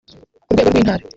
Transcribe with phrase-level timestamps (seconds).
[0.41, 1.03] ku rwego rw’Intara